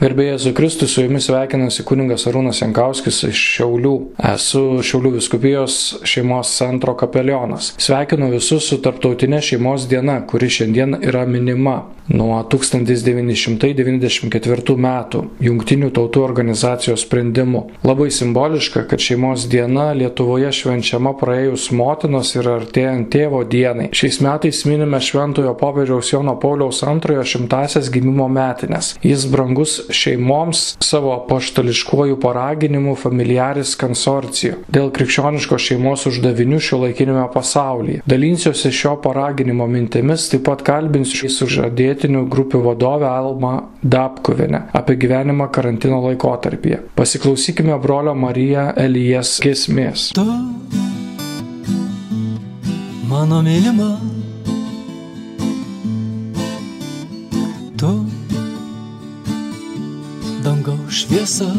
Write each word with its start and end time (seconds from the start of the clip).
Garbėjai 0.00 0.32
Jėzų 0.32 0.50
Kristų, 0.56 0.86
su 0.88 1.02
jumis 1.04 1.26
sveikinasi 1.28 1.84
kuningas 1.84 2.22
Arūnas 2.30 2.62
Jankauskis 2.62 3.18
iš 3.28 3.42
Šiaulių. 3.58 3.92
Esu 4.30 4.62
Šiaulių 4.80 5.10
viskupijos 5.18 5.74
šeimos 6.08 6.54
centro 6.56 6.94
kapelionas. 6.96 7.74
Sveikinu 7.76 8.30
visus 8.32 8.64
su 8.70 8.80
tarptautinė 8.80 9.42
šeimos 9.44 9.84
diena, 9.90 10.22
kuri 10.24 10.48
šiandien 10.56 11.02
yra 11.04 11.26
minima 11.28 11.82
nuo 12.10 12.42
1994 12.50 14.74
metų 14.80 15.20
Junktinių 15.44 15.90
tautų 15.94 16.24
organizacijos 16.24 17.04
sprendimu. 17.04 17.60
Labai 17.86 18.10
simboliška, 18.14 18.80
kad 18.90 18.98
šeimos 19.04 19.46
diena 19.52 19.86
Lietuvoje 19.96 20.50
švenčiama 20.54 21.12
praėjus 21.20 21.64
motinos 21.76 22.28
ir 22.38 22.44
artėjant 22.50 23.10
tėvo 23.12 23.40
dienai. 23.44 23.88
Šiais 23.92 24.20
metais 24.24 24.64
minime 24.68 25.00
Šventojo 25.04 25.52
popiežiaus 25.60 26.12
Jono 26.12 26.34
Pauliaus 26.40 26.78
antrojo 26.88 27.24
šimtasias 27.34 27.86
gimimo 27.92 28.26
metinės. 28.32 28.86
Jis 29.04 29.22
brangus 29.30 29.72
šeimoms 29.94 30.64
savo 30.84 31.14
paštališkuoju 31.28 32.18
paraginimu 32.22 32.94
familiaris 32.98 33.74
konsorcijų 33.80 34.60
dėl 34.72 34.90
krikščioniško 34.94 35.58
šeimos 35.60 36.06
uždavinių 36.10 36.60
šio 36.62 36.80
laikinėme 36.84 37.26
pasaulyje. 37.34 38.02
Dalinsiuosi 38.10 38.72
šio 38.74 38.96
paraginimo 39.04 39.66
mintimis, 39.70 40.28
taip 40.32 40.46
pat 40.48 40.64
kalbinsiu 40.66 41.22
šį 41.22 41.32
sužadėtinių 41.36 42.24
grupių 42.32 42.62
vadovę 42.64 43.08
Almą 43.10 43.54
Dabkuvinę 43.82 44.66
apie 44.76 44.96
gyvenimą 45.00 45.50
karantino 45.52 46.00
laikotarpyje. 46.06 46.80
Pasiklausykime 46.98 47.78
brolio 47.82 48.14
Mariją 48.14 48.70
Elijas 48.76 49.38
giesmės. 49.42 50.10
Tu, 50.16 50.24
mano 53.10 53.42
mylima, 53.46 53.92
tu 57.80 58.19
dangaus 60.44 61.04
šviesa. 61.04 61.52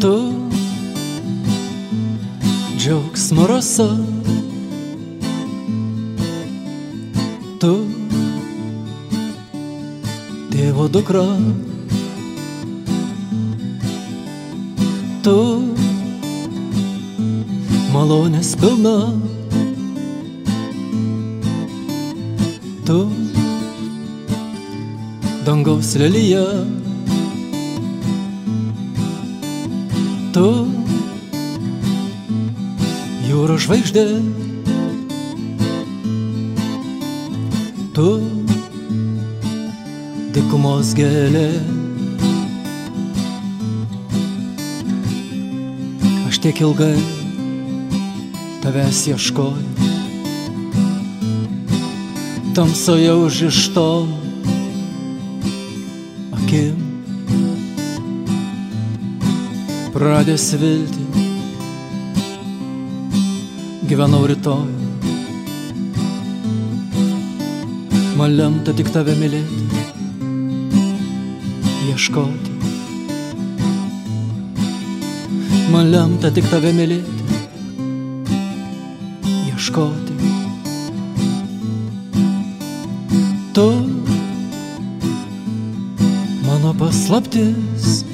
Tu 0.00 0.14
džiaugsmo 2.78 3.46
rasa. 3.46 3.88
Tu 7.58 7.74
tėvo 10.54 10.88
dukra. 10.90 11.26
Tu 15.22 15.38
malonės 17.94 18.54
pilna. 18.58 18.98
Tu 22.86 23.27
dangaus 25.48 25.94
lelyje. 25.96 26.44
Tu 30.34 30.48
jūros 33.30 33.64
žvaigždė. 33.64 34.04
Tu 37.96 38.10
dikumos 40.36 40.92
gėlė. 41.00 41.48
Aš 46.28 46.42
tiek 46.44 46.62
ilgai 46.68 46.92
tavęs 48.60 49.02
ieškoju. 49.14 49.66
Tamsoje 52.52 53.12
užrištom 53.24 54.08
akim 54.08 54.17
pradės 59.98 60.52
vilti 60.54 61.04
gyvenau 63.90 64.28
rytoj. 64.30 64.68
Man 68.18 68.36
lemta 68.38 68.74
tik 68.78 68.92
tave 68.94 69.16
mylėti. 69.18 69.64
Ieškoti. 71.88 72.54
Man 75.74 75.90
lemta 75.94 76.30
tik 76.36 76.46
tave 76.52 76.70
mylėti. 76.78 77.40
Ieškoti. 79.48 80.14
Tu 83.58 83.66
mano 86.46 86.76
paslaptis. 86.84 88.07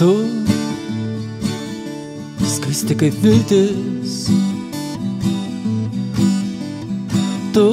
Tu 0.00 0.14
skaisti 2.48 2.94
kaip 2.96 3.16
viltis. 3.20 4.30
Tu 7.52 7.66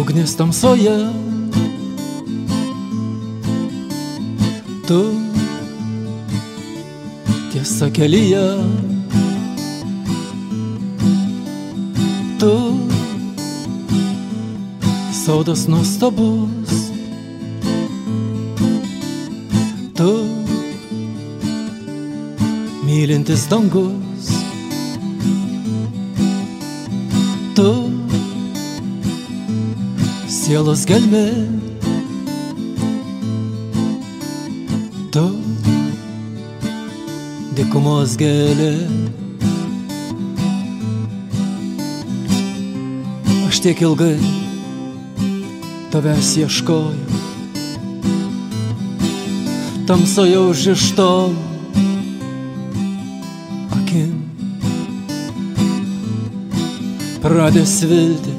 ugnis 0.00 0.32
tamsoje. 0.40 0.96
Tu 4.88 5.02
tiesa 7.52 7.92
kelyje. 7.92 8.48
Tu 12.40 12.54
sodas 15.12 15.68
nuostabus. 15.68 16.55
Mylintis 23.26 23.48
dangus. 23.50 24.28
Tu 27.56 27.72
sielos 30.28 30.86
gelmė. 30.86 31.26
Tu 35.10 35.26
dikumos 37.56 38.16
gėlė. 38.16 38.86
Aš 43.48 43.60
tiek 43.64 43.82
ilgai 43.82 44.18
tavęs 45.90 46.36
ieškoju. 46.44 47.02
Tamsoje 49.86 50.38
užrištom 50.38 51.36
akim 51.36 51.45
pradės 57.26 57.80
vilti. 57.90 58.32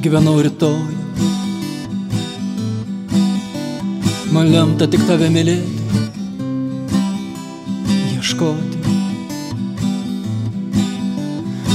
Gyvenau 0.00 0.38
rytoj. 0.40 0.94
Man 4.32 4.48
lemta 4.52 4.88
tik 4.88 5.04
tave 5.08 5.28
mylėti, 5.34 5.82
ieškoti. 8.14 8.78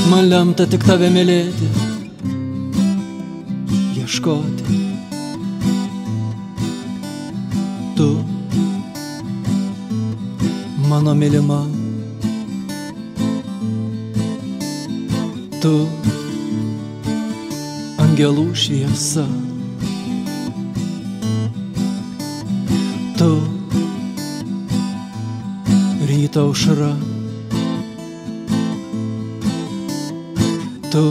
Man 0.10 0.30
lemta 0.32 0.66
tik 0.72 0.86
tave 0.88 1.12
mylėti 1.14 1.70
ieškoti. 4.02 4.82
Tu, 7.98 8.10
mano 10.90 11.14
mylima, 11.22 11.62
tu, 15.64 15.88
angelų 18.04 18.50
šviesa. 18.52 19.24
Tu, 23.16 23.30
ryto 26.10 26.44
aušra. 26.50 26.92
Tu, 30.92 31.06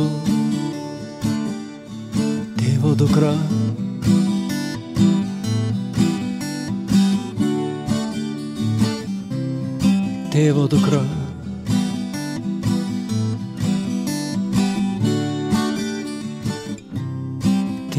tėvo 2.60 2.93
dukra. 3.00 3.32
Tėvo 10.37 10.69
dukra. 10.69 11.21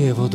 Tėvo 0.03 0.25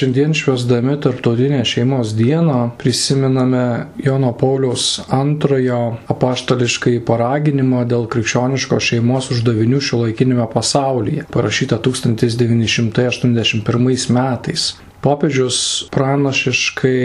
Šiandien 0.00 0.32
švesdami 0.34 1.00
Tarptautinę 1.00 1.64
šeimos 1.64 2.14
dieną 2.16 2.70
prisiminame 2.78 3.86
Jono 4.00 4.32
Pauliaus 4.32 5.00
antrojo 5.12 5.96
apaštališkai 6.08 7.00
paraginimo 7.04 7.84
dėl 7.84 8.08
krikščioniškos 8.08 8.80
šeimos 8.86 9.28
uždavinių 9.34 9.80
šiuolaikinėme 9.84 10.46
pasaulyje, 10.54 11.24
parašyta 11.36 11.76
1981 11.84 14.08
metais. 14.16 14.80
Popiežius 15.04 15.58
pranašiškai 15.92 17.04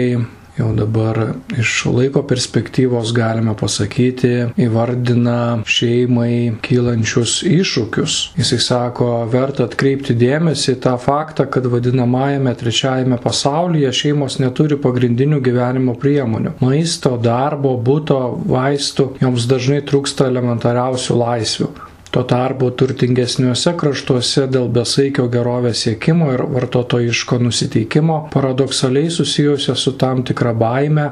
jau 0.58 0.72
dabar 0.76 1.18
iš 1.58 1.84
laiko 1.92 2.22
perspektyvos 2.26 3.12
galime 3.16 3.54
pasakyti, 3.58 4.32
įvardina 4.60 5.62
šeimai 5.68 6.56
kylančius 6.64 7.38
iššūkius. 7.46 8.18
Jisai 8.40 8.60
sako, 8.64 9.10
verta 9.32 9.66
atkreipti 9.68 10.16
dėmesį 10.16 10.78
tą 10.84 10.96
faktą, 11.00 11.48
kad 11.50 11.68
vadinamajame 11.72 12.54
trečiajame 12.56 13.20
pasaulyje 13.22 13.92
šeimos 14.00 14.38
neturi 14.42 14.78
pagrindinių 14.80 15.42
gyvenimo 15.44 15.96
priemonių- 16.00 16.56
maisto, 16.64 17.16
darbo, 17.16 17.76
būto, 17.76 18.20
vaistų, 18.46 19.10
joms 19.20 19.46
dažnai 19.50 19.82
trūksta 19.84 20.30
elementariausių 20.32 21.20
laisvių. 21.24 21.85
Tuo 22.16 22.22
tarpu 22.24 22.70
turtingesniuose 22.80 23.74
kraštuose 23.76 24.46
dėl 24.48 24.70
besaikio 24.72 25.26
gerovės 25.28 25.82
siekimo 25.84 26.30
ir 26.32 26.42
vartotojiško 26.54 27.36
nusiteikimo 27.44 28.14
paradoksaliai 28.32 29.10
susijusio 29.12 29.74
su 29.76 29.92
tam 30.00 30.22
tikra 30.24 30.54
baime 30.56 31.04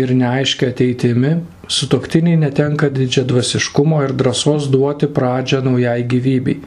ir 0.00 0.12
neaiškia 0.18 0.68
ateitimi, 0.74 1.30
sutoktiniai 1.78 2.42
netenka 2.42 2.90
didžią 2.92 3.24
dvasiškumo 3.32 4.02
ir 4.04 4.12
drąsos 4.20 4.68
duoti 4.74 5.08
pradžią 5.08 5.62
naujai 5.64 6.04
gyvybei. 6.12 6.58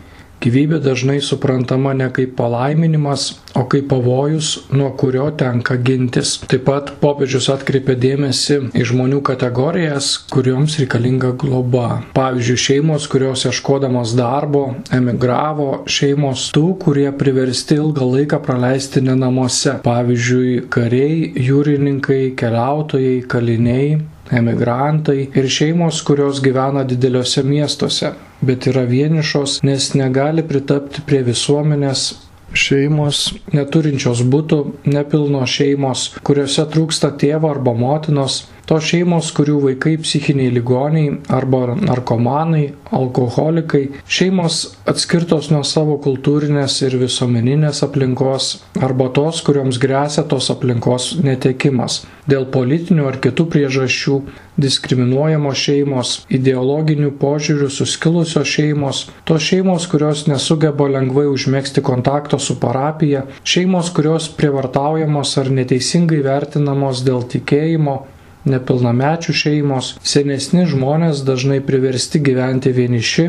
Gyvybė 0.44 0.81
dažnai 0.84 1.22
suprantama 1.24 1.94
ne 1.95 2.10
kaip 2.12 2.34
palaiminimas, 2.36 3.30
o 3.56 3.63
kaip 3.72 3.86
pavojus, 3.94 4.50
nuo 4.75 4.90
kurio 5.00 5.30
tenka 5.40 5.78
gintis. 5.80 6.34
Taip 6.51 6.66
pat 6.68 6.92
popiežius 7.00 7.48
atkreipia 7.54 7.95
dėmesį 7.95 8.57
į 8.75 8.84
žmonių 8.90 9.22
kategorijas, 9.24 10.10
kurioms 10.34 10.75
reikalinga 10.81 11.31
globa. 11.40 12.01
Pavyzdžiui, 12.18 12.60
šeimos, 12.66 13.07
kurios 13.12 13.45
ieškodamos 13.48 14.18
darbo, 14.19 14.66
emigravo, 14.92 15.69
šeimos 15.88 16.50
tų, 16.56 16.66
kurie 16.84 17.07
priversti 17.16 17.80
ilgą 17.80 18.10
laiką 18.18 18.42
praleisti 18.44 19.06
ne 19.06 19.16
namuose. 19.19 19.78
Pavyzdžiui, 19.88 20.66
kariai, 20.74 21.30
jūrininkai, 21.48 22.24
keliautojai, 22.39 23.22
kaliniai, 23.31 24.01
emigrantai 24.33 25.30
ir 25.35 25.50
šeimos, 25.50 26.01
kurios 26.07 26.41
gyvena 26.44 26.83
dideliuose 26.88 27.44
miestuose, 27.47 28.13
bet 28.41 28.68
yra 28.71 28.83
vienišos, 28.89 29.62
nes 29.68 29.91
negali 29.97 30.45
pritapti 30.47 31.03
prie 31.07 31.21
visuomenės 31.27 32.07
šeimos 32.53 33.25
neturinčios 33.53 34.21
būtų, 34.30 34.59
nepilnos 34.85 35.50
šeimos, 35.50 36.07
kuriuose 36.25 36.65
trūksta 36.74 37.13
tėvo 37.19 37.50
arba 37.50 37.74
motinos, 37.77 38.44
tos 38.69 38.88
šeimos, 38.88 39.31
kurių 39.36 39.57
vaikai 39.68 39.95
psichiniai 40.01 40.51
ligoniai 40.54 41.18
arba 41.33 41.75
narkomanai, 41.80 42.74
alkoholikai, 42.94 43.83
šeimos 44.07 44.62
atskirtos 44.89 45.50
nuo 45.51 45.63
savo 45.68 45.98
kultūrinės 46.04 46.80
ir 46.86 46.98
visuomeninės 47.01 47.83
aplinkos 47.88 48.54
arba 48.80 49.10
tos, 49.15 49.42
kurioms 49.45 49.80
grėsia 49.81 50.25
tos 50.30 50.50
aplinkos 50.54 51.13
netekimas. 51.24 52.04
Dėl 52.30 52.45
politinių 52.54 53.10
ar 53.10 53.19
kitų 53.24 53.50
priežasčių 53.51 54.18
diskriminuojamos 54.63 55.60
šeimos, 55.60 56.13
ideologinių 56.31 57.12
požiūrių 57.19 57.68
suskilusios 57.74 58.48
šeimos, 58.48 59.04
tos 59.27 59.44
šeimos, 59.44 59.89
kurios 59.92 60.24
nesugeba 60.30 60.88
lengvai 60.94 61.25
užmėgsti 61.31 61.83
kontakto 61.83 62.39
su 62.39 62.56
parapija, 62.62 63.25
šeimos, 63.44 63.92
kurios 63.98 64.30
prievartaujamos 64.38 65.36
ar 65.42 65.51
neteisingai 65.51 66.21
vertinamos 66.24 67.04
dėl 67.04 67.25
tikėjimo, 67.33 68.04
nepilnamečių 68.50 69.36
šeimos, 69.36 69.95
senesni 70.04 70.66
žmonės 70.69 71.24
dažnai 71.28 71.60
priversti 71.66 72.22
gyventi 72.24 72.74
vieniši, 72.75 73.28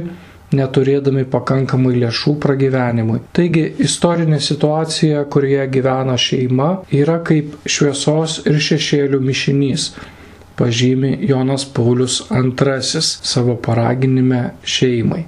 neturėdami 0.55 1.25
pakankamai 1.31 1.95
lėšų 1.99 2.37
pragyvenimui. 2.43 3.21
Taigi 3.35 3.65
istorinė 3.83 4.41
situacija, 4.43 5.25
kurioje 5.33 5.67
gyvena 5.77 6.17
šeima, 6.21 6.71
yra 6.95 7.19
kaip 7.27 7.57
šviesos 7.67 8.43
ir 8.47 8.61
šešėlių 8.69 9.21
mišinys, 9.25 9.89
pažymi 10.59 11.17
Jonas 11.27 11.67
Paulius 11.67 12.21
II 12.31 13.03
savo 13.03 13.57
paraginime 13.57 14.51
šeimai. 14.63 15.25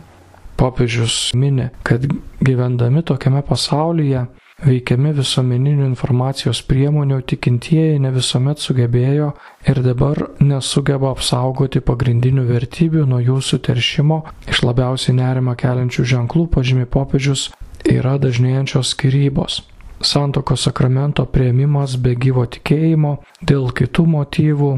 Popiežius 0.56 1.34
mini, 1.36 1.68
kad 1.84 2.06
gyvendami 2.40 3.02
tokiame 3.04 3.42
pasaulyje 3.44 4.24
Veikiami 4.56 5.10
visuomeninių 5.12 5.84
informacijos 5.84 6.62
priemonių 6.64 7.18
tikintieji 7.28 7.98
ne 8.00 8.08
visuomet 8.14 8.62
sugebėjo 8.64 9.26
ir 9.68 9.80
dabar 9.84 10.22
nesugeba 10.40 11.10
apsaugoti 11.12 11.82
pagrindinių 11.84 12.46
vertybių 12.48 13.02
nuo 13.10 13.18
jų 13.20 13.36
suteršimo. 13.44 14.22
Iš 14.48 14.62
labiausiai 14.64 15.12
nerima 15.18 15.52
keliančių 15.60 16.06
ženklų 16.12 16.46
pažymi 16.54 16.88
popiežius 16.88 17.50
yra 17.84 18.14
dažnėjančios 18.22 18.94
skirybos. 18.94 19.58
Santokos 20.00 20.64
sakramento 20.64 21.28
prieimimas 21.28 21.98
be 22.00 22.16
gyvo 22.16 22.46
tikėjimo, 22.56 23.12
dėl 23.44 23.68
kitų 23.76 24.06
motyvų, 24.14 24.72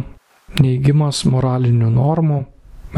neįgymas 0.59 1.23
moralinių 1.31 1.95
normų, 1.95 2.43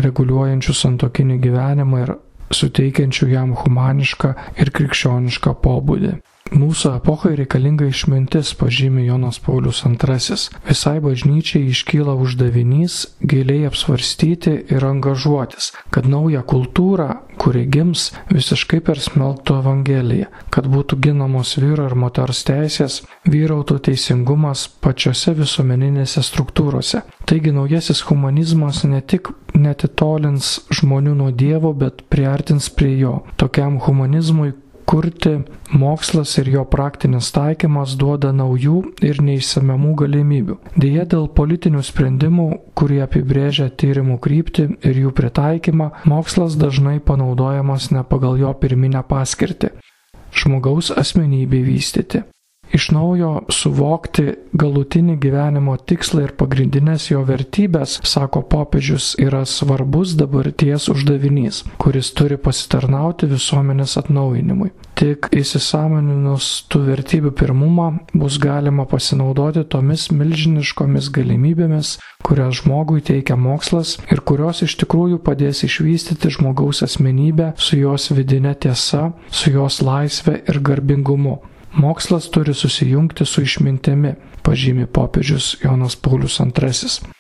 reguliuojančių 0.01 0.79
santokinį 0.81 1.39
gyvenimą 1.45 2.03
ir 2.07 2.17
suteikiančių 2.57 3.31
jam 3.37 3.55
humanišką 3.61 4.35
ir 4.57 4.73
krikščionišką 4.81 5.59
pobūdį. 5.61 6.17
Mūsų 6.51 6.97
epochai 6.99 7.37
reikalinga 7.39 7.87
išmintis, 7.87 8.49
pažymi 8.59 9.05
Jonas 9.07 9.39
Paulius 9.39 9.85
II. 9.87 10.37
Visai 10.67 10.97
bažnyčiai 10.99 11.69
iškyla 11.71 12.17
uždavinys 12.19 12.97
giliai 13.23 13.69
apsvarstyti 13.69 14.57
ir 14.75 14.87
angažuotis, 14.89 15.71
kad 15.95 16.09
naują 16.11 16.43
kultūrą, 16.43 17.21
kuri 17.39 17.63
gims, 17.71 18.09
visiškai 18.35 18.81
persmelktų 18.83 19.61
Evangeliją, 19.63 20.27
kad 20.51 20.67
būtų 20.67 20.99
ginamos 21.07 21.55
vyro 21.63 21.87
ir 21.87 21.95
moters 21.95 22.43
teisės, 22.49 23.05
vyrautų 23.31 23.79
teisingumas 23.87 24.67
pačiose 24.83 25.37
visuomeninėse 25.39 26.25
struktūrose. 26.27 27.05
Taigi 27.31 27.55
naujasis 27.55 28.03
humanizmas 28.09 28.83
ne 28.91 28.99
tik 29.01 29.31
netitolins 29.55 30.57
žmonių 30.75 31.15
nuo 31.15 31.31
Dievo, 31.31 31.71
bet 31.79 32.03
priartins 32.11 32.67
prie 32.75 32.97
jo. 32.99 33.21
Tokiam 33.39 33.79
humanizmui 33.87 34.51
kurti 34.91 35.37
mokslas 35.73 36.33
ir 36.43 36.49
jo 36.51 36.65
praktinis 36.67 37.29
taikymas 37.35 37.95
duoda 38.01 38.33
naujų 38.35 38.81
ir 39.07 39.21
neišsamiamų 39.23 39.93
galimybių. 40.03 40.57
Deja, 40.75 41.05
dėl 41.13 41.29
politinių 41.37 41.85
sprendimų, 41.87 42.49
kurie 42.75 42.99
apibrėžia 43.05 43.69
tyrimų 43.71 44.19
kryptį 44.25 44.67
ir 44.91 45.01
jų 45.05 45.15
pritaikymą, 45.15 45.93
mokslas 46.11 46.59
dažnai 46.59 46.99
panaudojamas 46.99 47.93
ne 47.95 48.03
pagal 48.03 48.43
jo 48.43 48.51
pirminę 48.65 49.05
paskirtį- 49.07 49.71
žmogaus 50.43 50.91
asmenybei 50.91 51.63
vystyti 51.67 52.25
iš 52.75 52.91
naujo 52.95 53.31
suvokti 53.53 54.35
galutinį 54.53 55.17
gyvenimo 55.23 55.77
tikslą 55.79 56.27
ir 56.29 56.35
pagrindinės 56.39 57.11
jo 57.11 57.23
vertybės, 57.27 57.99
sako 58.07 58.43
popiežius, 58.51 59.13
yra 59.21 59.43
svarbus 59.49 60.15
dabarties 60.19 60.89
uždavinys, 60.93 61.65
kuris 61.83 62.13
turi 62.17 62.39
pasitarnauti 62.41 63.29
visuomenės 63.31 63.97
atnaujinimui. 64.01 64.71
Tik 65.01 65.31
įsisamoninus 65.33 66.49
tų 66.69 66.83
vertybių 66.91 67.31
pirmumą 67.33 67.87
bus 68.13 68.37
galima 68.43 68.85
pasinaudoti 68.89 69.65
tomis 69.73 70.11
milžiniškomis 70.13 71.09
galimybėmis, 71.15 71.95
kurias 72.27 72.59
žmogui 72.61 73.01
teikia 73.01 73.39
mokslas 73.41 73.97
ir 74.13 74.21
kurios 74.29 74.61
iš 74.67 74.77
tikrųjų 74.83 75.23
padės 75.25 75.65
išvystyti 75.65 76.35
žmogaus 76.37 76.85
asmenybę 76.85 77.55
su 77.57 77.81
jos 77.81 78.11
vidinė 78.13 78.53
tiesa, 78.61 79.15
su 79.33 79.55
jos 79.55 79.81
laisvė 79.81 80.43
ir 80.45 80.61
garbingumu. 80.69 81.39
Mokslas 81.73 82.31
turi 82.31 82.55
susijungti 82.55 83.25
su 83.25 83.43
išmintimi, 83.43 84.15
pažymi 84.43 84.87
popiežius 84.87 85.57
Jonas 85.63 85.97
Paulius 85.97 86.41
II. 86.41 87.11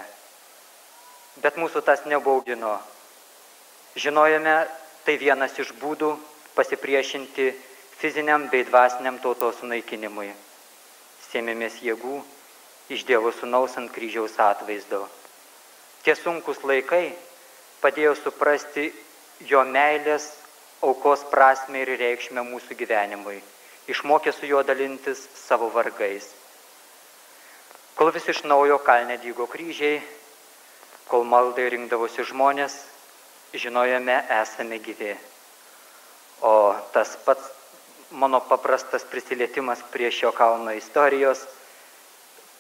Bet 1.44 1.58
mūsų 1.60 1.84
tas 1.86 2.06
nebaugino. 2.06 2.77
Žinojame, 3.98 4.56
tai 5.06 5.18
vienas 5.18 5.54
iš 5.60 5.74
būdų 5.82 6.16
pasipriešinti 6.56 7.51
fiziniam 8.00 8.48
bei 8.50 8.66
dvasiniam 8.66 9.20
tautos 9.22 9.60
sunaikinimui. 9.62 10.32
Sėmėmės 11.27 11.82
jėgų 11.84 12.22
iš 12.94 13.04
Dievo 13.06 13.32
sunaus 13.36 13.77
ant 13.77 13.92
kryžiaus 13.92 14.38
atvaizdo. 14.39 15.06
Tie 16.06 16.16
sunkus 16.16 16.62
laikai 16.63 17.12
padėjo 17.82 18.16
suprasti 18.16 18.89
jo 19.50 19.63
meilės 19.68 20.30
aukos 20.81 21.24
prasme 21.31 21.81
ir 21.81 21.93
reikšmę 21.98 22.43
mūsų 22.46 22.77
gyvenimui, 22.77 23.39
išmokė 23.89 24.34
su 24.34 24.46
juo 24.46 24.62
dalintis 24.63 25.24
savo 25.34 25.72
vargais. 25.74 26.29
Kol 27.98 28.12
vis 28.13 28.27
iš 28.29 28.43
naujo 28.46 28.77
kalne 28.86 29.17
dygo 29.17 29.48
kryžiai, 29.50 30.01
kol 31.10 31.25
maldai 31.25 31.69
rinkdavosi 31.74 32.27
žmonės, 32.29 32.77
žinojome 33.57 34.19
esame 34.38 34.77
gyvi. 34.86 35.15
O 36.46 36.75
tas 36.93 37.15
pats 37.25 37.50
mano 38.12 38.39
paprastas 38.46 39.03
prisilietimas 39.03 39.81
prie 39.91 40.12
šio 40.13 40.31
kalno 40.31 40.75
istorijos, 40.77 41.41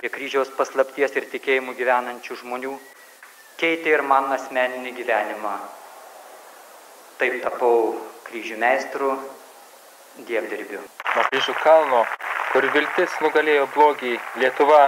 prie 0.01 0.09
kryžiaus 0.09 0.49
paslapties 0.57 1.13
ir 1.15 1.29
tikėjimų 1.29 1.77
gyvenančių 1.77 2.41
žmonių, 2.41 2.73
keitė 3.61 3.93
ir 3.93 4.01
man 4.01 4.33
asmeninį 4.33 4.97
gyvenimą 4.97 5.57
Taip 7.17 7.39
tapau 7.41 7.95
kryžių 8.27 8.59
meistrų, 8.61 9.11
dievdirbiu. 10.27 10.83
Nuo 11.15 11.23
kryžių 11.31 11.53
kalno, 11.63 12.01
kur 12.51 12.67
viltis 12.75 13.15
nugalėjo 13.23 13.63
blogį, 13.73 14.11
Lietuva 14.37 14.83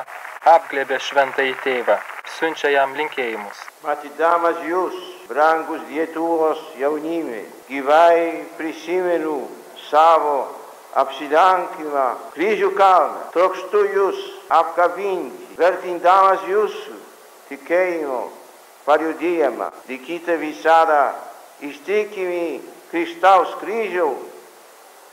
apglėbė 0.51 0.99
šventąjį 1.01 1.55
tėvą, 1.63 1.95
siunčia 2.37 2.69
jam 2.75 2.93
linkėjimus. 2.99 3.63
Matydamas 3.81 4.61
jūs, 4.67 4.97
brangus 5.31 5.81
Lietuvos 5.89 6.61
jaunimai, 6.77 7.41
gyvai 7.69 8.45
prisimenu 8.59 9.39
savo 9.87 10.37
apsilankymą 11.01 12.05
kryžių 12.35 12.69
kalną. 12.77 13.23
Trokštu 13.33 13.81
jūs 13.95 14.21
apkabinti, 14.59 15.57
vertindamas 15.57 16.45
jūsų 16.49 16.99
tikėjimo 17.49 18.21
paliudėjimą, 18.85 19.71
likite 19.89 20.37
visada 20.41 21.01
ištikimi 21.65 22.59
Kristaus 22.91 23.53
kryžiaus, 23.61 24.25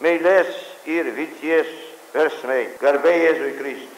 meilės 0.03 0.53
ir 0.89 1.11
vilties 1.17 1.71
versmai. 2.15 2.65
Garbė 2.81 3.15
Jėzui 3.17 3.53
Kristui. 3.59 3.96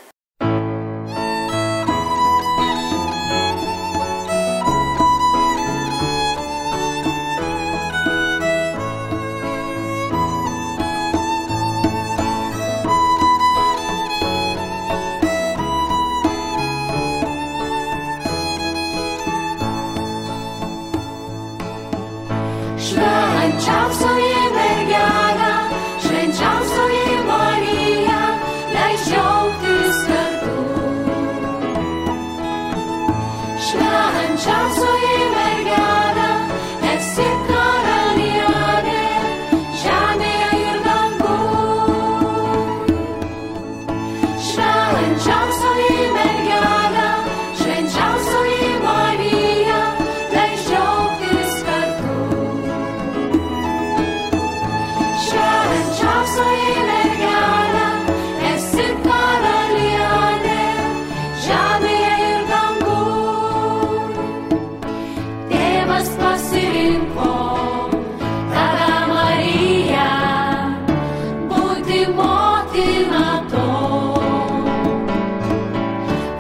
motiną 72.79 73.49
to, 73.51 73.65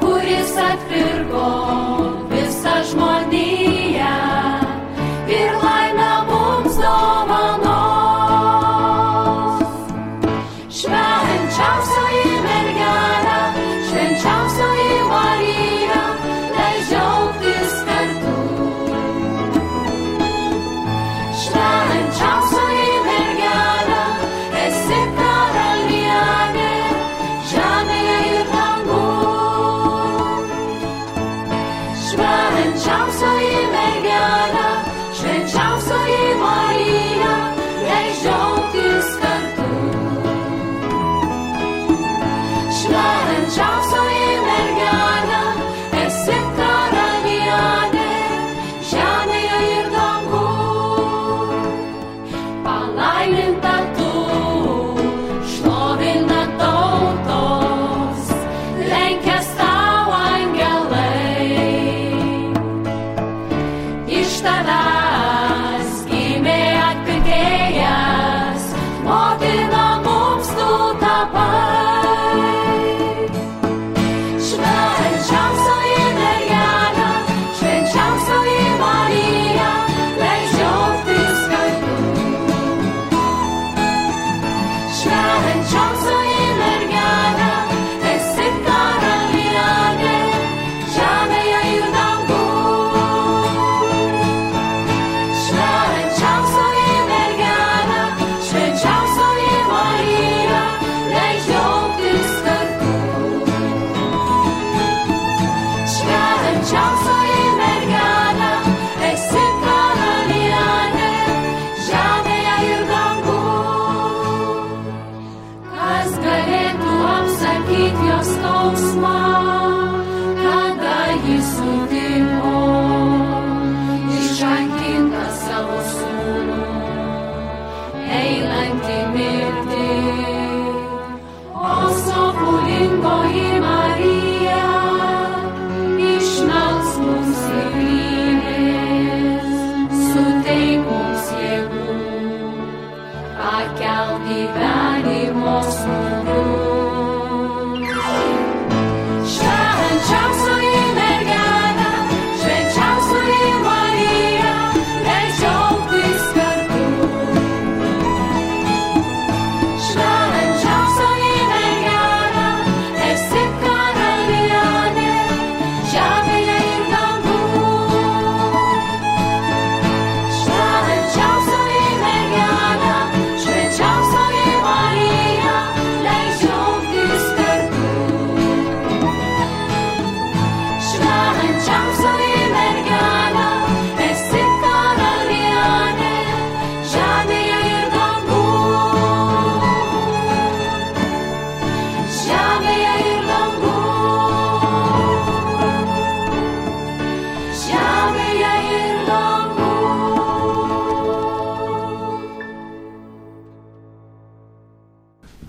kuris 0.00 0.56
atpirko. 0.56 1.87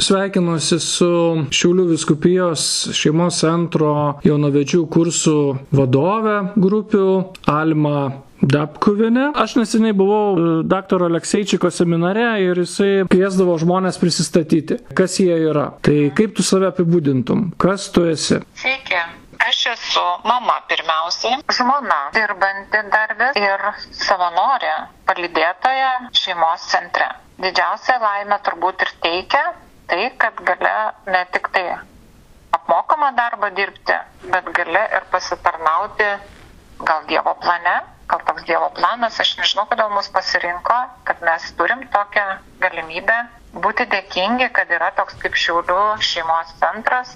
Sveikinuosi 0.10 0.80
su 0.82 1.10
Šiaulių 1.54 1.86
viskupijos 1.92 2.64
šeimos 2.98 3.44
centro 3.44 3.92
jaunavedžių 4.26 4.82
kursų 4.90 5.38
vadove 5.76 6.40
grupių 6.58 7.06
Alma 7.52 8.10
Dapkuvinė. 8.40 9.34
Aš 9.36 9.58
neseniai 9.60 9.94
buvau 10.00 10.24
e, 10.32 10.44
dr. 10.72 11.04
Alekseičiko 11.10 11.70
seminare 11.76 12.26
ir 12.42 12.62
jisai 12.64 13.04
kviesdavo 13.12 13.58
žmonės 13.60 14.00
prisistatyti, 14.00 14.80
kas 14.96 15.20
jie 15.20 15.36
yra. 15.50 15.66
Tai 15.86 15.98
kaip 16.16 16.38
tu 16.38 16.46
save 16.48 16.70
apibūdintum, 16.72 17.50
kas 17.60 17.90
tu 17.94 18.08
esi? 18.10 18.40
Sveiki. 18.64 19.02
Aš 19.40 19.60
esu 19.72 20.02
mama 20.28 20.58
pirmiausiai, 20.68 21.38
žmona, 21.56 22.00
dirbanti 22.16 22.82
darbę 22.92 23.30
ir 23.40 23.64
savanorė, 23.96 24.74
palydėtoja 25.08 25.94
šeimos 26.12 26.68
centre. 26.74 27.08
Didžiausia 27.40 27.96
laimė 28.04 28.42
turbūt 28.46 28.84
ir 28.84 28.92
teikia 29.06 29.46
tai, 29.92 30.10
kad 30.22 30.42
gale 30.50 30.74
ne 31.14 31.24
tik 31.34 31.50
tai 31.54 31.66
apmokamą 32.58 33.12
darbą 33.18 33.50
dirbti, 33.60 33.96
bet 34.34 34.52
gale 34.60 34.84
ir 34.98 35.08
pasitarnauti 35.14 36.10
gal 36.90 37.06
Dievo 37.10 37.34
plane, 37.44 37.76
gal 38.10 38.22
toks 38.28 38.46
Dievo 38.48 38.70
planas, 38.78 39.20
aš 39.24 39.36
nežinau, 39.42 39.66
kodėl 39.70 39.92
mus 39.94 40.10
pasirinko, 40.14 40.78
kad 41.08 41.22
mes 41.26 41.50
turim 41.60 41.84
tokią 41.94 42.26
galimybę 42.64 43.18
būti 43.66 43.86
dėkingi, 43.92 44.50
kad 44.54 44.72
yra 44.78 44.92
toks 44.98 45.18
kaip 45.22 45.38
Šiaulių 45.44 45.80
šeimos 46.10 46.54
centras, 46.62 47.16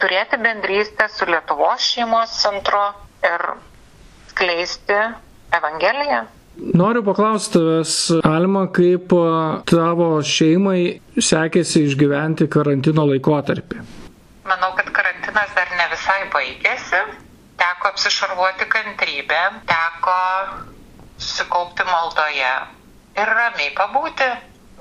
turėti 0.00 0.38
bendrystę 0.40 1.08
su 1.12 1.28
Lietuvos 1.28 1.84
šeimos 1.92 2.36
centru 2.42 2.82
ir 3.26 3.46
skleisti 4.32 5.00
Evangeliją. 5.60 6.24
Noriu 6.58 7.02
paklausti 7.06 7.52
tavęs, 7.58 7.92
Alma, 8.26 8.66
kaip 8.74 9.12
tavo 9.70 10.08
šeimai 10.26 10.98
sekėsi 11.14 11.84
išgyventi 11.86 12.48
karantino 12.50 13.04
laikotarpį? 13.06 13.78
Manau, 14.50 14.72
kad 14.74 14.90
karantinas 14.96 15.54
dar 15.54 15.70
ne 15.78 15.86
visai 15.92 16.24
baigėsi. 16.34 17.00
Teko 17.60 17.90
apsišarvuoti 17.92 18.66
kantrybę, 18.72 19.40
teko 19.70 20.16
susikaupti 21.20 21.86
maldoje 21.86 22.52
ir 23.22 23.32
ramiai 23.40 23.70
pabūti. 23.78 24.28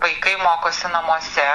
Vaikai 0.02 0.36
mokosi 0.42 0.90
namuose, 0.90 1.48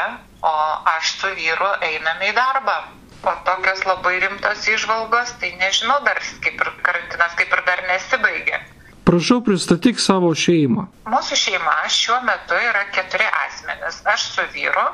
o 0.45 0.55
aš 0.95 1.15
su 1.19 1.33
vyru 1.41 1.71
einame 1.89 2.31
į 2.31 2.37
darbą. 2.39 2.77
O 3.25 3.33
tokios 3.49 3.83
labai 3.89 4.19
rimtos 4.21 4.69
išvalgos, 4.69 5.35
tai 5.41 5.55
nežinau 5.61 5.99
dar, 6.07 6.21
kaip 6.45 6.61
ir 6.61 6.73
karantinas 6.87 7.37
kaip 7.41 7.57
ir 7.57 7.65
dar 7.67 7.83
nesibaigė. 7.89 8.61
Prašau, 9.05 9.43
pristatyk 9.45 9.99
savo 10.01 10.31
šeimą. 10.33 10.87
Mūsų 11.13 11.37
šeima 11.37 11.75
šiuo 11.93 12.23
metu 12.25 12.57
yra 12.57 12.87
keturi 12.95 13.27
asmenys. 13.45 13.99
Aš 14.09 14.23
su 14.33 14.45
vyru, 14.55 14.85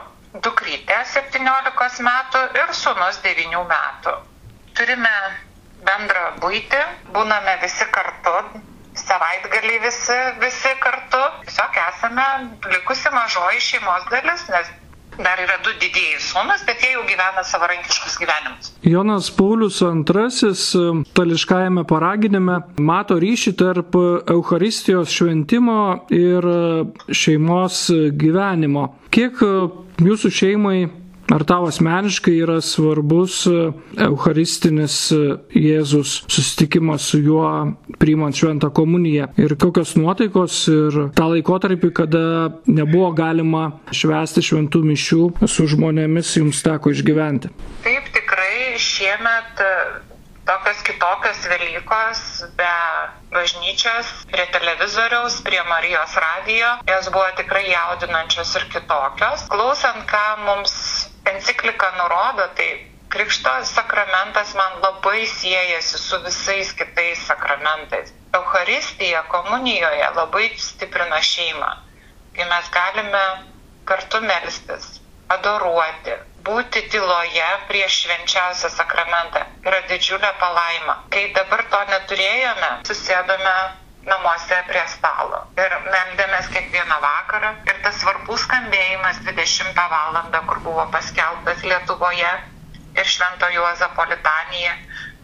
dukrytė 0.46 0.96
17 1.12 2.02
metų 2.06 2.42
ir 2.58 2.72
sunus 2.74 3.20
9 3.26 3.62
metų. 3.70 4.16
Turime 4.74 5.14
bendrą 5.86 6.24
būti, 6.42 6.82
būname 7.14 7.54
visi 7.62 7.86
kartu, 7.94 8.34
savaitgalį 8.98 9.78
visi, 9.86 10.18
visi 10.42 10.74
kartu. 10.82 11.22
Tiesiog 11.46 11.80
esame 11.86 12.26
likusi 12.74 13.14
mažoji 13.14 13.62
šeimos 13.68 14.10
dalis, 14.10 14.46
nes 14.50 14.74
dar 15.24 15.40
yra 15.42 15.58
du 15.64 15.72
didieji 15.80 16.18
sūnus, 16.24 16.64
bet 16.68 16.82
jie 16.84 16.94
jau 16.94 17.02
gyvena 17.08 17.44
savarankiškus 17.46 18.18
gyvenimus. 18.20 18.72
Jonas 18.86 19.30
Paulius 19.36 19.80
II 19.82 21.04
tališkajame 21.16 21.84
paraginime 21.88 22.60
mato 22.78 23.18
ryšį 23.20 23.54
tarp 23.60 23.98
Euharistijos 24.30 25.12
šventimo 25.14 25.80
ir 26.14 26.46
šeimos 27.12 27.86
gyvenimo. 28.20 28.88
Kiek 29.10 29.42
jūsų 30.00 30.30
šeimai 30.32 30.78
Ar 31.30 31.44
tau 31.46 31.66
asmeniškai 31.68 32.32
yra 32.42 32.58
svarbus 32.64 33.44
e, 33.46 33.68
Eucharistinis 34.02 34.96
e, 35.14 35.18
Jėzus 35.54 36.24
susitikimas 36.26 37.06
su 37.12 37.20
juo 37.22 37.46
priimant 38.02 38.34
šventą 38.34 38.72
komuniją 38.74 39.28
ir 39.38 39.54
kokios 39.62 39.94
nuotaikos 39.94 40.56
ir 40.72 40.98
tą 41.14 41.28
laikotarpį, 41.30 41.92
kada 42.00 42.24
nebuvo 42.66 43.12
galima 43.14 43.68
švęsti 43.94 44.42
šventų 44.48 44.82
mišių 44.90 45.22
su 45.46 45.68
žmonėmis 45.70 46.34
jums 46.40 46.64
teko 46.66 46.90
išgyventi? 46.96 47.52
Taip, 47.86 48.10
tikrai 48.16 48.74
šiemet 48.82 49.62
e, 49.62 49.72
tokios 50.50 50.82
kitokios 50.82 51.46
Velykos 51.46 52.20
be 52.58 52.74
bažnyčios, 53.30 54.10
prie 54.32 54.46
televizoriaus, 54.50 55.38
prie 55.46 55.62
Marijos 55.68 56.18
radijo, 56.26 56.74
jos 56.90 57.06
buvo 57.14 57.30
tikrai 57.38 57.68
jaudinančios 57.70 58.50
ir 58.58 58.66
kitokios. 58.74 59.46
Klausant, 59.54 60.02
ką 60.10 60.24
mums 60.48 60.99
enciklika 61.26 61.90
nurodo, 61.98 62.48
tai 62.56 62.70
Krikšto 63.10 63.50
sakramentas 63.66 64.54
man 64.54 64.78
labai 64.82 65.26
siejasi 65.26 65.98
su 65.98 66.18
visais 66.22 66.72
kitais 66.78 67.18
sakramentais. 67.26 68.12
Euharistija 68.38 69.22
komunijoje 69.32 70.10
labai 70.14 70.50
stiprina 70.58 71.18
šeimą, 71.30 71.70
kai 72.36 72.46
mes 72.52 72.68
galime 72.76 73.22
kartu 73.90 74.20
melstis, 74.22 74.86
adoruoti, 75.34 76.14
būti 76.46 76.84
tyloje 76.92 77.48
prieš 77.72 77.96
švenčiausią 78.04 78.70
sakramentą 78.76 79.42
yra 79.66 79.80
didžiulė 79.90 80.30
palaima. 80.44 80.94
Kai 81.10 81.24
dabar 81.40 81.64
to 81.74 81.80
neturėjome, 81.90 82.70
susėdome 82.92 83.56
namuose 84.08 84.60
prie 84.68 84.84
stalo. 84.94 85.40
Ir 85.64 85.74
meldėmės 85.88 86.48
kiekvieną 86.54 87.00
vakarą. 87.04 87.50
Ir 87.72 87.82
tas 87.86 87.98
svarbus 88.02 88.46
skambėjimas 88.46 89.20
20 89.28 89.82
val. 89.96 90.20
kur 90.48 90.62
buvo 90.68 90.86
paskelbtas 90.94 91.62
Lietuvoje 91.72 92.32
ir 93.00 93.12
Švento 93.16 93.50
Juozapo 93.56 94.06
litanija, 94.14 94.72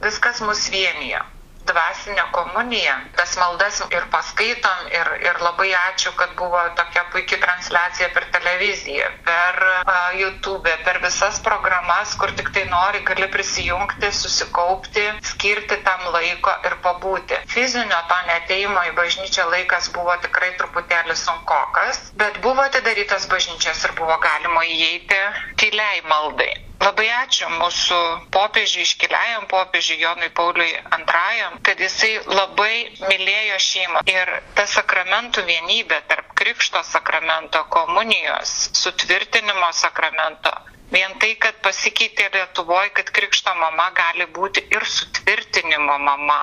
viskas 0.03 0.41
mus 0.41 0.69
vienijo 0.71 1.25
dvasinę 1.71 2.25
komuniją. 2.33 2.95
Tas 3.17 3.37
maldas 3.41 3.81
ir 3.91 4.07
paskaitom 4.15 4.91
ir, 4.99 5.11
ir 5.29 5.41
labai 5.45 5.69
ačiū, 5.81 6.13
kad 6.21 6.35
buvo 6.39 6.61
tokia 6.79 7.05
puikia 7.13 7.39
transliacija 7.45 8.09
per 8.17 8.27
televiziją, 8.37 9.09
per 9.29 9.61
uh, 9.69 10.19
YouTube, 10.21 10.75
per 10.87 11.01
visas 11.05 11.41
programas, 11.49 12.15
kur 12.21 12.33
tik 12.39 12.53
tai 12.57 12.65
nori, 12.73 13.03
gali 13.11 13.29
prisijungti, 13.37 14.13
susikaupti, 14.21 15.07
skirti 15.33 15.81
tam 15.89 16.07
laiko 16.17 16.55
ir 16.69 16.79
pabūti. 16.87 17.41
Fizinio 17.55 18.03
to 18.13 18.21
neteimo 18.31 18.85
į 18.91 18.95
bažnyčią 19.01 19.49
laikas 19.55 19.91
buvo 19.97 20.17
tikrai 20.27 20.53
truputėlį 20.61 21.19
sunkokas, 21.23 22.05
bet 22.23 22.41
buvo 22.47 22.67
atidarytos 22.69 23.29
bažnyčios 23.33 23.85
ir 23.89 23.97
buvo 23.99 24.21
galima 24.29 24.65
įeiti 24.77 25.21
tyliai 25.61 26.03
maldai. 26.11 26.66
Labai 26.85 27.07
ačiū 27.19 27.49
mūsų 27.53 27.99
popiežiui, 28.37 28.85
iškeliajam 28.89 29.47
popiežiui 29.53 29.97
Jonui 30.03 30.29
Pauliui 30.41 30.69
II, 30.77 31.47
kad 31.69 31.81
jisai 31.85 32.11
labai 32.39 32.75
mylėjo 33.09 33.59
šeimą. 33.69 34.03
Ir 34.12 34.33
ta 34.59 34.67
sakramentų 34.75 35.47
vienybė 35.49 36.03
tarp 36.12 36.31
krikšto 36.43 36.83
sakramento, 36.93 37.65
komunijos, 37.79 38.55
sutvirtinimo 38.85 39.73
sakramento 39.83 40.53
Vien 40.92 41.16
tai, 41.18 41.33
kad 41.42 41.57
pasikeitė 41.64 42.29
Lietuvoje, 42.31 42.92
kad 42.94 43.09
krikšto 43.14 43.51
mama 43.59 43.88
gali 43.96 44.27
būti 44.31 44.62
ir 44.70 44.85
sutvirtinimo 44.87 45.96
mama, 45.99 46.38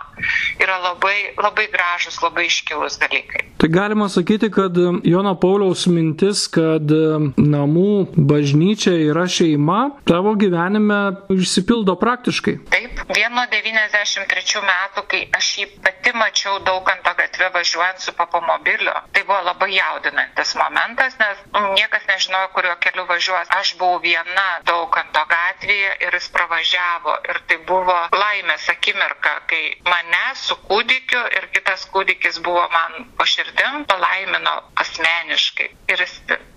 yra 0.60 0.76
labai, 0.84 1.32
labai 1.40 1.70
gražus, 1.72 2.20
labai 2.24 2.50
iškilus 2.50 3.00
dalykai. 3.00 3.46
Tai 3.64 3.70
galima 3.72 4.10
sakyti, 4.12 4.50
kad 4.52 4.76
Jono 5.08 5.36
Pauliaus 5.40 5.86
mintis, 5.88 6.44
kad 6.52 6.92
namų 7.40 7.94
bažnyčia 8.18 8.98
yra 9.06 9.24
šeima, 9.32 9.80
tavo 10.10 10.36
gyvenime 10.40 11.00
išsipildo 11.32 11.96
praktiškai. 12.02 12.58
Taip, 12.74 13.00
vieno 13.16 13.46
93 13.54 14.66
metų, 14.68 15.06
kai 15.08 15.24
aš 15.40 15.54
jį 15.62 15.70
pati 15.86 16.12
mačiau 16.20 16.60
daug 16.68 16.92
ant 16.92 17.06
to 17.08 17.16
gatvė 17.22 17.50
važiuojant 17.56 18.04
su 18.04 18.16
papamobiliu, 18.20 18.98
tai 19.16 19.24
buvo 19.24 19.40
labai 19.48 19.72
jaudinantis 19.78 20.56
momentas, 20.60 21.16
nes 21.22 21.48
niekas 21.80 22.04
nežinojo, 22.12 22.52
kuriuo 22.58 22.76
keliu 22.84 23.08
važiuos. 23.08 23.48
Aš 23.62 23.76
buvau 23.80 24.04
viena 24.04 24.33
daug 24.68 24.98
ant 25.02 25.12
to 25.16 25.24
gatvėje 25.32 25.92
ir 26.06 26.18
jis 26.18 26.28
pravažiavo. 26.36 27.16
Ir 27.32 27.40
tai 27.50 27.58
buvo 27.70 27.96
laimės 28.16 28.68
akimirka, 28.74 29.34
kai 29.52 29.62
mane 29.88 30.24
su 30.44 30.58
kūdikiu 30.70 31.24
ir 31.40 31.48
kitas 31.56 31.86
kūdikis 31.94 32.40
buvo 32.46 32.66
man 32.74 33.10
po 33.18 33.28
širdim, 33.34 33.86
palaimino 33.94 34.56
asmeniškai. 34.86 35.70
Ir 35.94 36.06
jis 36.06 36.16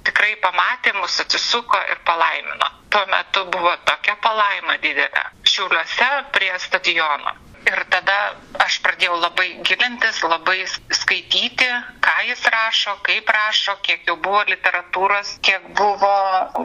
tikrai 0.08 0.34
pamatė 0.44 0.94
mus, 1.00 1.18
atsisuko 1.24 1.80
ir 1.92 2.02
palaimino. 2.10 2.70
Tuo 2.90 3.04
metu 3.12 3.44
buvo 3.52 3.74
tokia 3.88 4.16
palaima 4.28 4.78
didelė. 4.84 5.26
Šiauliuose 5.54 6.10
prie 6.36 6.52
stadiono. 6.68 7.34
Ir 7.66 7.82
tada 7.90 8.16
aš 8.62 8.78
pradėjau 8.84 9.16
labai 9.18 9.46
gilintis, 9.66 10.20
labai 10.22 10.60
skaityti, 10.94 11.66
ką 12.02 12.14
jis 12.28 12.42
rašo, 12.52 12.94
kaip 13.06 13.30
rašo, 13.34 13.74
kiek 13.86 14.06
jau 14.06 14.14
buvo 14.22 14.42
literatūros, 14.46 15.32
kiek 15.44 15.64
buvo 15.78 16.12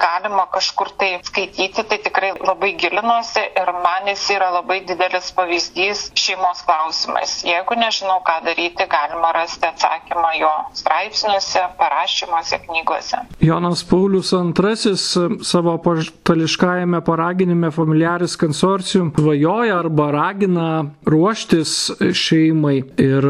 galima 0.01 0.45
kažkur 0.53 0.91
tai 1.01 1.09
skaityti, 1.25 1.85
tai 1.89 1.97
tikrai 2.05 2.31
labai 2.37 2.73
gilinuosi 2.81 3.43
ir 3.61 3.71
man 3.81 4.09
jis 4.11 4.27
yra 4.35 4.51
labai 4.57 4.79
didelis 4.85 5.31
pavyzdys 5.37 6.03
šeimos 6.21 6.61
klausimais. 6.67 7.39
Jeigu 7.49 7.77
nežinau, 7.81 8.19
ką 8.27 8.37
daryti, 8.45 8.85
galima 8.91 9.33
rasti 9.37 9.69
atsakymą 9.71 10.35
jo 10.37 10.53
straipsniuose, 10.83 11.65
parašymuose, 11.81 12.61
knygose. 12.67 13.23
Jonas 13.41 13.83
Paulius 13.89 14.33
II 14.37 14.95
savo 15.43 15.77
paštališkajame 15.81 17.01
paraginime 17.05 17.73
familiaris 17.73 18.37
konsorcium 18.37 19.13
vajoja 19.17 19.79
arba 19.81 20.11
ragina 20.11 20.90
ruoštis 21.07 21.77
šeimai 22.15 22.81
ir 23.01 23.29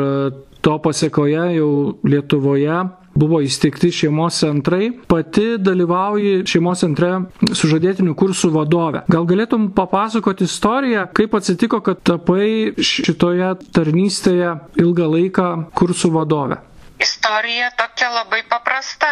to 0.62 0.78
pasiekoje 0.82 1.45
jau 1.58 1.71
Lietuvoje 2.06 2.82
buvo 3.17 3.41
įsteigti 3.43 3.91
šeimos 3.91 4.39
centrai, 4.39 4.89
pati 5.08 5.58
dalyvauji 5.60 6.45
šeimos 6.47 6.84
centre 6.86 7.12
sužadėtinių 7.43 8.15
kursų 8.17 8.52
vadovė. 8.56 9.04
Gal 9.12 9.28
galėtum 9.30 9.69
papasakoti 9.76 10.47
istoriją, 10.47 11.08
kaip 11.17 11.36
atsitiko, 11.38 11.82
kad 11.84 12.02
tapai 12.08 12.74
šitoje 12.80 13.54
tarnystėje 13.76 14.56
ilgą 14.82 15.10
laiką 15.17 15.50
kursų 15.78 16.13
vadovė? 16.15 16.62
Istorija 17.02 17.72
tokia 17.78 18.10
labai 18.14 18.44
paprasta. 18.50 19.10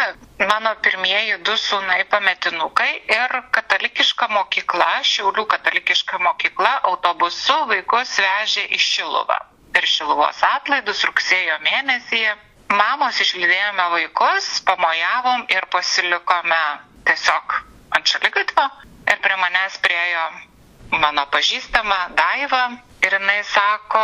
Mano 0.50 0.70
pirmieji 0.84 1.38
du 1.46 1.54
sūnai 1.62 2.04
pametinukai 2.12 2.90
ir 3.16 3.34
katalikiška 3.56 4.28
mokykla, 4.34 4.90
Šiaulių 5.12 5.44
katalikiška 5.54 6.20
mokykla 6.26 6.74
autobusu 6.90 7.56
vaikus 7.72 8.12
vežė 8.26 8.68
į 8.76 8.78
Šiluvą. 8.86 9.38
Per 9.74 9.88
Šiluvos 9.94 10.38
atlaidus 10.50 11.02
rugsėjo 11.10 11.58
mėnesį 11.66 12.22
mamos 12.82 13.18
išlydėjome 13.26 13.88
vaikus, 13.96 14.48
pamojavom 14.70 15.42
ir 15.56 15.66
pasilikome 15.74 16.62
tiesiog 17.10 17.56
ant 17.98 18.14
šaligatvio 18.14 18.68
ir 19.10 19.18
prie 19.26 19.40
manęs 19.42 19.80
priejo 19.88 20.28
mano 21.02 21.26
pažįstama 21.34 21.98
Daiva 22.22 22.62
ir 23.06 23.14
jinai 23.16 23.40
sako, 23.48 24.02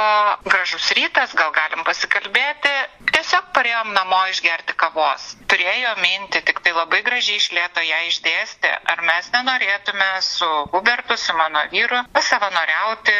gražus 0.48 0.90
rytas, 0.98 1.34
gal 1.38 1.52
galim 1.56 1.84
pasikalbėti. 1.88 2.72
Tiesiog 3.12 3.50
parėjom 3.56 3.92
namo 3.96 4.20
išgerti 4.32 4.76
kavos. 4.82 5.26
Turėjo 5.52 5.94
minti, 6.02 6.42
tik 6.48 6.60
tai 6.64 6.72
labai 6.76 7.02
gražiai 7.06 7.40
išlėto 7.40 7.84
ją 7.88 8.00
išdėsti, 8.10 8.72
ar 8.94 9.02
mes 9.10 9.28
nenorėtume 9.34 10.10
su 10.28 10.48
Hubertu, 10.74 11.16
su 11.20 11.36
mano 11.40 11.64
vyru, 11.72 12.02
pasavanoriauti 12.16 13.18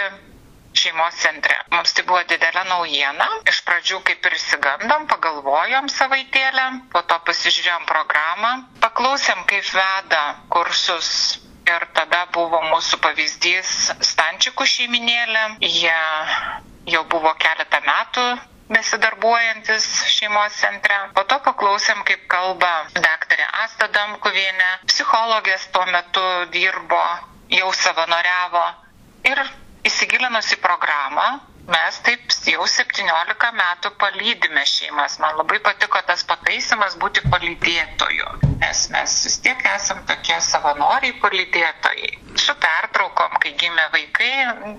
šeimos 0.77 1.17
centre. 1.23 1.57
Mums 1.73 1.95
tai 1.97 2.05
buvo 2.09 2.21
didelė 2.29 2.67
naujiena. 2.69 3.29
Iš 3.53 3.63
pradžių 3.69 4.03
kaip 4.11 4.29
ir 4.29 4.37
įsigandom, 4.37 5.09
pagalvojom 5.13 5.89
savaitėlę, 5.93 6.67
po 6.93 7.03
to 7.09 7.19
pasižiūrėjom 7.31 7.89
programą, 7.89 8.53
paklausėm, 8.85 9.45
kaip 9.49 9.73
veda 9.79 10.23
kursus 10.53 11.11
Ir 11.67 11.87
tada 11.99 12.25
buvo 12.35 12.61
mūsų 12.71 13.01
pavyzdys 13.03 13.71
Stančikų 14.11 14.67
šeiminėlė. 14.73 15.47
Jie 15.67 15.97
jau 16.95 17.03
buvo 17.11 17.33
keletą 17.43 17.81
metų 17.89 18.27
besidarbuojantis 18.71 19.87
šeimos 20.11 20.55
centre. 20.61 20.97
Po 21.15 21.23
to 21.31 21.39
paklausėm, 21.47 22.03
kaip 22.09 22.25
kalba 22.31 22.71
daktarė 22.95 23.47
Asta 23.65 23.89
Damkuvienė. 23.95 24.71
Psichologės 24.91 25.69
tuo 25.75 25.85
metu 25.91 26.25
dirbo, 26.55 27.03
jau 27.55 27.71
savanoriavo. 27.83 28.65
Ir 29.31 29.43
įsigilinus 29.87 30.51
į 30.57 30.61
programą, 30.65 31.27
mes 31.71 32.01
taip 32.07 32.35
jau 32.51 32.67
17 32.71 33.53
metų 33.61 33.93
palydime 34.03 34.63
šeimas. 34.67 35.19
Man 35.23 35.39
labai 35.43 35.59
patiko 35.67 36.03
tas 36.11 36.23
pataisimas 36.31 36.99
būti 37.03 37.23
palydėtoju, 37.31 38.29
nes 38.61 38.89
mes 38.95 39.17
vis 39.25 39.37
tiek 39.45 39.61
esam 39.75 40.03
tokie 40.09 40.37
savanoriai 40.41 41.17
palydėtojai. 41.23 42.13
Su 42.37 42.55
pertraukom, 42.61 43.37
kai 43.41 43.53
gimė 43.61 43.87
vaikai, 43.95 44.31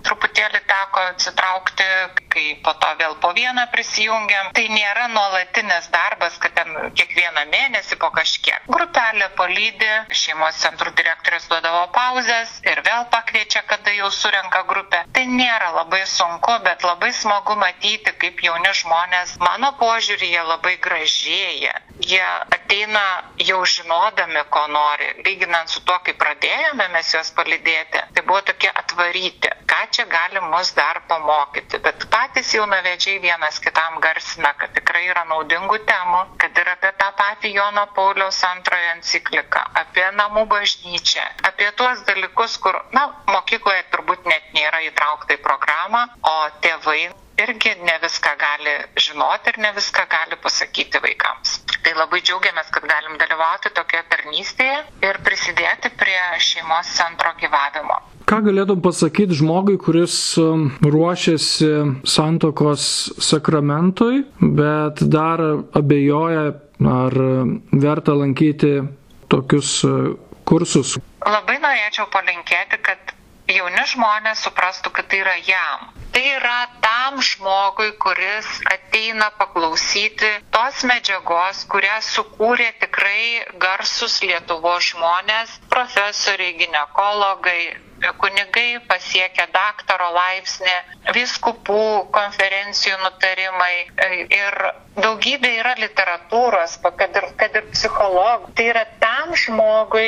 truputėlį 0.05 0.61
teko 0.69 1.03
atsitraukti, 1.11 1.87
kai 2.33 2.45
po 2.65 2.73
to 2.81 2.91
vėl 2.99 3.15
po 3.23 3.31
vieną 3.37 3.65
prisijungiam. 3.73 4.51
Tai 4.57 4.65
nėra 4.73 5.07
nuolatinis 5.13 5.89
darbas, 5.93 6.37
kad 6.43 6.53
ten 6.57 6.91
kiekvieną 6.97 7.45
mėnesį 7.53 7.97
po 8.01 8.11
kažkiek. 8.15 8.67
Grupelė 8.69 9.29
palydė, 9.39 9.93
šeimos 10.21 10.61
centrų 10.61 10.93
direktorius 10.99 11.49
duodavo 11.49 11.87
pauzes 11.95 12.53
ir 12.65 12.81
vėl 12.85 13.07
pakviečia, 13.13 13.63
kada 13.69 13.93
jau 13.97 14.11
surenka 14.13 14.63
grupę. 14.69 15.03
Tai 15.13 15.25
nėra 15.33 15.73
labai 15.79 16.03
sunku, 16.09 16.59
bet 16.65 16.85
labai 16.85 17.11
smagu 17.13 17.57
matyti, 17.59 18.13
kaip 18.21 18.41
jauni 18.45 18.73
žmonės, 18.81 19.37
mano 19.41 19.73
požiūrį, 19.81 20.31
jie 20.35 20.45
labai 20.53 20.77
gražėja. 20.83 21.75
Jie 22.07 22.23
ateina 22.53 23.03
jau 23.41 23.63
žinodami, 23.73 24.41
ko 24.53 24.63
nori. 24.71 25.07
Lyginant 25.25 25.69
su 25.71 25.81
tuo, 25.87 25.97
kai 26.05 26.13
pradėjome 26.21 26.87
mes 26.93 27.11
juos 27.13 27.31
palydėti, 27.37 28.01
tai 28.15 28.23
buvo 28.27 28.41
tokie 28.49 28.69
atvaryti, 28.81 29.51
ką 29.71 29.79
čia 29.95 30.05
gali 30.11 30.41
mus 30.51 30.71
dar 30.77 31.01
pamokyti. 31.09 31.79
Bet 31.87 32.07
patys 32.13 32.53
jaunavedžiai 32.55 33.19
vienas 33.23 33.59
kitam 33.63 33.99
garsina, 34.05 34.53
kad 34.61 34.73
tikrai 34.77 35.05
yra 35.11 35.25
naudingų 35.31 35.79
temų, 35.91 36.23
kad 36.43 36.57
ir 36.63 36.71
apie 36.75 36.93
tą 37.01 37.11
patį 37.21 37.53
Jono 37.57 37.85
Pauliaus 37.97 38.41
antrojo 38.51 38.91
encikliką, 38.95 39.63
apie 39.83 40.07
namų 40.21 40.45
bažnyčią, 40.55 41.27
apie 41.51 41.69
tuos 41.79 42.03
dalykus, 42.09 42.57
kur, 42.63 42.79
na, 42.95 43.07
mokykloje 43.35 43.85
turbūt 43.93 44.27
net 44.33 44.51
nėra 44.57 44.83
įtraukta 44.89 45.37
į 45.37 45.43
programą, 45.49 46.05
o 46.23 46.35
tėvai 46.65 47.01
irgi 47.43 47.71
ne 47.85 47.95
viską 48.01 48.33
gali 48.41 48.73
žinoti 49.05 49.51
ir 49.53 49.59
ne 49.61 49.71
viską 49.77 50.03
gali 50.09 50.37
pasakyti 50.43 51.01
vaikams. 51.03 51.59
Tai 51.85 51.93
labai 51.95 52.19
džiaugiamės, 52.25 52.69
kad 52.73 52.85
galim 52.89 53.17
dalyvauti 53.21 53.71
tokioje 53.77 54.03
tarnystėje 54.11 54.77
ir 55.07 55.19
prisidėti 55.25 55.91
prie 55.99 56.19
šeimos 56.43 56.89
centro 56.97 57.33
gyvavimo. 57.39 57.99
Ką 58.27 58.41
galėtum 58.43 58.81
pasakyti 58.83 59.37
žmogui, 59.39 59.77
kuris 59.79 60.15
um, 60.41 60.67
ruošiasi 60.83 61.69
santokos 62.03 62.87
sakramentui, 63.23 64.25
bet 64.41 65.05
dar 65.07 65.43
abejoja, 65.77 66.49
ar 66.91 67.19
verta 67.71 68.17
lankyti 68.17 68.73
tokius 69.31 69.77
uh, 69.87 70.09
kursus? 70.43 70.97
Labai 71.23 71.55
norėčiau 71.63 72.09
palinkėti, 72.11 72.81
kad 72.83 73.15
jauni 73.51 73.83
žmonės 73.93 74.43
suprastų, 74.47 74.91
kad 74.97 75.07
tai 75.11 75.21
yra 75.23 75.37
jam. 75.47 75.87
Tai 76.11 76.23
yra 76.33 76.57
tam 76.81 77.19
žmogui, 77.21 77.91
kuris 78.01 78.47
ateina 78.73 79.27
paklausyti 79.39 80.29
tos 80.55 80.83
medžiagos, 80.89 81.63
kurią 81.71 81.99
sukūrė 82.09 82.71
tikrai 82.81 83.45
garsus 83.61 84.15
Lietuvo 84.23 84.73
žmonės, 84.81 85.53
profesoriai, 85.69 86.55
gynekologai, 86.61 87.61
kunigai 88.21 88.79
pasiekę 88.89 89.47
daktaro 89.53 90.09
laipsnį, 90.17 90.75
viskupų 91.17 91.79
konferencijų 92.17 92.97
nutarimai 93.03 93.73
ir 94.41 94.59
daugybė 94.97 95.53
yra 95.61 95.75
literatūros, 95.79 96.79
kad 96.83 97.19
ir, 97.21 97.31
kad 97.41 97.61
ir 97.61 97.67
psichologų. 97.73 98.53
Tai 98.57 98.69
yra 98.73 98.85
tam 99.01 99.35
žmogui 99.45 100.07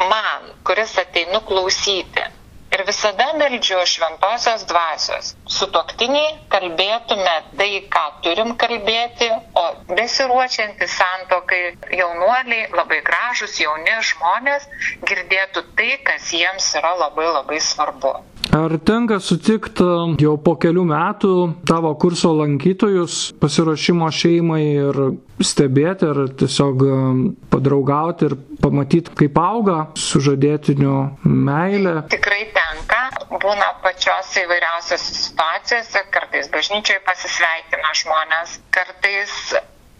man, 0.00 0.52
kuris 0.64 0.96
ateinu 1.02 1.42
klausyti. 1.50 2.30
Ir 2.76 2.82
visada 2.86 3.24
meldžiu 3.40 3.80
šventosios 3.92 4.62
dvasios. 4.70 5.30
Sutoktiniai 5.58 6.28
kalbėtume 6.54 7.32
tai, 7.58 7.68
ką 7.96 8.04
turim 8.26 8.52
kalbėti, 8.62 9.28
o 9.62 9.64
besiruošiantys 9.98 10.94
santokai 11.00 11.60
jaunuoliai, 12.02 12.68
labai 12.80 13.00
gražus 13.10 13.58
jauni 13.64 13.96
žmonės 14.12 14.68
girdėtų 15.12 15.64
tai, 15.80 15.90
kas 16.10 16.30
jiems 16.38 16.70
yra 16.82 16.94
labai 17.04 17.26
labai 17.38 17.58
svarbu. 17.72 18.14
Ar 18.50 18.72
tenka 18.82 19.20
sutikti 19.22 19.84
jau 20.18 20.32
po 20.42 20.56
kelių 20.58 20.82
metų 20.90 21.34
tavo 21.70 21.92
kurso 22.02 22.32
lankytojus 22.34 23.18
pasiruošimo 23.38 24.08
šeimai 24.10 24.64
ir 24.66 24.98
stebėti, 25.38 26.08
ar 26.10 26.32
tiesiog 26.40 26.82
um, 26.82 27.20
padraugauti 27.52 28.26
ir 28.26 28.34
pamatyti, 28.58 29.14
kaip 29.22 29.38
auga 29.38 29.78
sužadėtinių 29.94 30.96
meilė? 31.30 31.94
Tikrai 32.10 32.42
tenka, 32.56 33.00
būna 33.30 33.70
pačiose 33.86 34.42
įvairiausiose 34.42 35.14
situacijose, 35.14 36.02
kartais 36.10 36.50
bažnyčioje 36.50 37.04
pasisveikina 37.06 37.94
žmonės, 38.02 38.58
kartais 38.74 39.36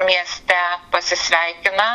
mieste 0.02 0.62
pasisveikina 0.90 1.92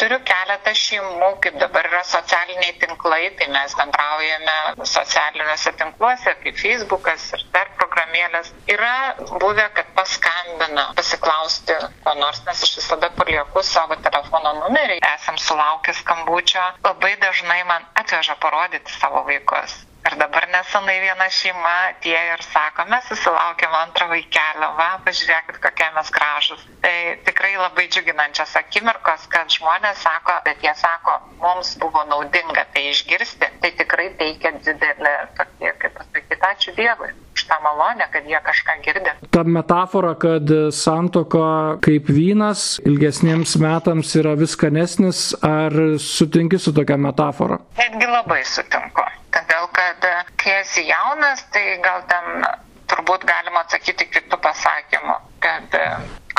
turiu 0.00 0.18
keletą 0.28 0.72
šeimų 0.80 1.28
kaip 1.44 1.56
dabar 1.60 1.88
yra 1.90 2.00
socialiniai 2.08 2.72
tinklai 2.82 3.22
tai 3.40 3.48
mes 3.56 3.74
bendraujame 3.80 4.54
socialiniuose 4.92 5.72
tinkluose 5.82 6.34
kaip 6.44 6.56
feisbukas 6.62 7.26
ir 7.36 7.44
dar 7.56 7.68
programėlės. 7.80 8.52
Yra 8.76 8.94
buvę 9.42 9.66
kad 9.76 9.92
paskambina 9.98 10.86
pasiklausti 11.00 11.76
ko 12.06 12.16
nors 12.22 12.40
nes 12.48 12.64
aš 12.68 12.74
visada 12.80 13.12
palieku 13.20 13.64
savo 13.72 14.00
telefono 14.08 14.54
numerį 14.62 14.98
esam 15.12 15.38
sulaukę 15.48 15.96
skambučio. 16.00 16.64
Labai 16.88 17.14
dažnai 17.26 17.60
man 17.74 17.86
atveža 18.04 18.40
parodyti 18.46 18.96
savo 18.96 19.26
vaikus 19.28 19.80
Ir 20.08 20.14
dabar 20.16 20.46
nesenai 20.48 20.94
viena 21.02 21.26
šeima 21.28 21.72
atėjo 21.90 22.20
ir 22.34 22.44
sako, 22.46 22.86
mes 22.92 23.04
susilaukėm 23.10 23.74
antrą 23.82 24.06
vaikelio, 24.12 24.70
va, 24.78 24.86
pažiūrėkit, 25.04 25.58
kokie 25.64 25.88
mes 25.96 26.12
gražus. 26.14 26.62
Tai 26.84 26.94
tikrai 27.26 27.52
labai 27.60 27.84
džiuginančios 27.92 28.56
akimirkos, 28.62 29.28
kad 29.34 29.52
žmonės 29.52 30.00
sako, 30.06 30.38
bet 30.48 30.64
jie 30.64 30.72
sako, 30.80 31.18
mums 31.44 31.74
buvo 31.82 32.06
naudinga 32.12 32.64
tai 32.72 32.86
išgirsti, 32.94 33.52
tai 33.60 33.74
tikrai 33.82 34.08
teikia 34.22 34.56
didelį, 34.56 35.16
tokį, 35.40 35.74
kaip 35.84 35.98
pasakyti, 36.00 36.40
ačiū 36.54 36.78
Dievui 36.80 37.12
už 37.40 37.46
tą 37.48 37.60
malonę, 37.64 38.08
kad 38.12 38.28
jie 38.28 38.40
kažką 38.44 38.76
girdi. 38.84 39.14
Ta 39.30 39.44
metafora, 39.44 40.14
kad 40.14 40.52
santoka 40.76 41.80
kaip 41.80 42.12
vynas 42.12 42.80
ilgesniems 42.84 43.56
metams 43.56 44.12
yra 44.20 44.36
viskanesnis, 44.36 45.32
ar 45.42 45.72
sutinki 45.98 46.60
su 46.60 46.76
tokia 46.76 47.00
metafora? 47.00 47.58
Netgi 47.80 48.12
labai 48.12 48.44
sutinku 48.44 49.08
todėl 49.34 49.68
kad 49.74 50.06
kai 50.40 50.60
esi 50.60 50.86
jaunas, 50.88 51.44
tai 51.54 51.78
gal 51.84 52.02
ten 52.10 52.44
turbūt 52.90 53.26
galima 53.28 53.64
atsakyti 53.64 54.08
kitų 54.10 54.40
pasakymų, 54.42 55.16
kad 55.44 55.76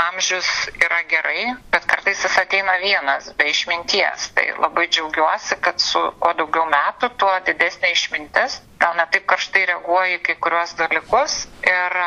amžius 0.08 0.50
yra 0.86 1.02
gerai, 1.12 1.46
bet 1.74 1.86
kartais 1.90 2.24
jis 2.26 2.38
ateina 2.42 2.78
vienas, 2.84 3.30
be 3.38 3.50
išminties. 3.52 4.30
Tai 4.36 4.46
labai 4.64 4.88
džiaugiuosi, 4.88 5.58
kad 5.66 5.80
su 5.84 6.02
kuo 6.24 6.34
daugiau 6.42 6.68
metų, 6.74 7.12
tuo 7.22 7.32
didesnė 7.50 7.94
išmintis. 7.96 8.60
Gal 8.82 8.98
ne 8.98 9.08
taip 9.14 9.28
karštai 9.34 9.66
reaguoji 9.72 10.22
kai 10.28 10.38
kuriuos 10.46 10.76
dalykus. 10.80 11.42
Ir 11.68 11.98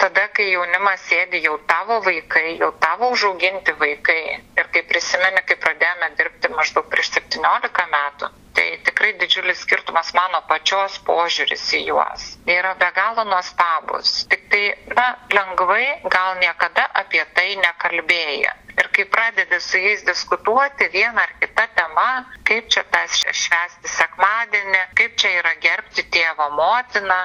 tada, 0.00 0.26
kai 0.34 0.46
jaunimas 0.54 1.02
sėdi 1.08 1.42
jau 1.44 1.56
tavo 1.70 1.98
vaikai, 2.06 2.56
jau 2.60 2.70
tavo 2.84 3.10
užauginti 3.14 3.74
vaikai. 3.80 4.20
Ir 4.60 4.70
kai 4.74 4.82
prisimeni, 4.88 5.42
kai 5.48 5.56
pradėjome 5.64 6.08
dirbti 6.18 6.50
maždaug 6.56 6.88
prieš 6.92 7.12
17 7.18 7.86
metų, 7.94 8.30
tai 8.56 8.66
tikrai 8.88 9.12
didžiulis 9.20 9.60
skirtumas 9.64 10.12
mano 10.16 10.40
pačios 10.48 10.96
požiūris 11.08 11.66
į 11.78 11.82
juos. 11.90 12.26
Jie 12.48 12.56
yra 12.62 12.72
be 12.80 12.88
galo 12.96 13.26
nuostabus. 13.28 14.14
Tik 14.32 14.48
tai, 14.52 14.64
na, 14.96 15.06
lengvai 15.36 15.84
gal 16.16 16.40
niekada 16.42 16.88
apie 17.04 17.24
tai 17.36 17.48
nekalbėję. 17.62 18.56
Kai 18.96 19.04
pradedi 19.14 19.60
su 19.60 19.78
jais 19.78 20.02
diskutuoti 20.06 20.88
vieną 20.92 21.22
ar 21.22 21.32
kitą 21.42 21.66
temą, 21.78 22.06
kaip 22.48 22.68
čia 22.74 22.82
tas 22.94 23.18
švesti 23.42 23.90
sekmadienį, 23.96 24.80
kaip 24.98 25.14
čia 25.22 25.30
yra 25.40 25.52
gerbti 25.66 26.04
tėvo 26.16 26.48
motiną, 26.58 27.18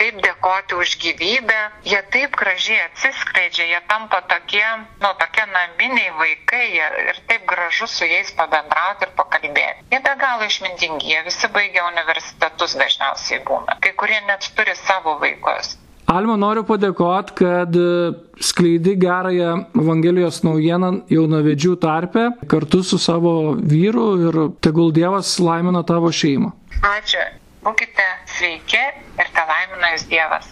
kaip 0.00 0.20
dėkoti 0.26 0.78
už 0.80 0.94
gyvybę, 1.04 1.58
jie 1.92 2.00
taip 2.14 2.36
gražiai 2.42 2.80
atsiskleidžia, 2.86 3.66
jie 3.72 3.80
tampa 3.92 4.22
tokie, 4.32 4.64
nu, 5.04 5.12
tokie 5.22 5.46
naminiai 5.52 6.14
vaikai 6.22 6.64
ir 6.80 7.20
taip 7.32 7.44
gražu 7.52 7.86
su 7.96 8.08
jais 8.08 8.32
pabendrauti 8.40 9.08
ir 9.08 9.14
pakalbėti. 9.20 9.86
Jie 9.92 10.00
be 10.08 10.16
galo 10.24 10.48
išmintingi, 10.48 11.12
jie 11.12 11.22
visi 11.28 11.52
baigia 11.58 11.84
universitetus 11.92 12.76
dažniausiai 12.80 13.44
būna, 13.50 13.78
kai 13.84 13.92
kurie 14.02 14.20
net 14.32 14.50
turi 14.56 14.76
savo 14.86 15.18
vaikus. 15.22 15.76
Alma, 16.10 16.34
noriu 16.34 16.64
padėkoti, 16.66 17.34
kad 17.38 17.76
e, 17.78 18.12
skleidi 18.42 18.96
gerąją 18.98 19.50
Evangelijos 19.78 20.40
naujieną 20.42 20.88
jaunavedžių 21.12 21.76
tarpe 21.78 22.24
kartu 22.50 22.80
su 22.82 22.98
savo 22.98 23.54
vyru 23.54 24.06
ir 24.26 24.38
tegul 24.58 24.90
Dievas 24.96 25.36
laimina 25.38 25.84
tavo 25.86 26.10
šeimą. 26.10 26.50
Ačiū. 26.96 27.22
Būkite 27.62 28.06
sveiki 28.38 28.80
ir 29.20 29.30
te 29.36 29.44
laimina 29.52 29.92
jūs 29.92 30.08
Dievas. 30.10 30.50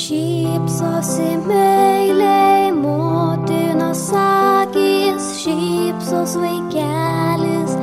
Šypsosi 0.00 1.30
meiliai 1.46 2.72
motinos 2.74 4.02
akis, 4.18 5.30
šypsos 5.44 6.34
vaikelis, 6.42 7.78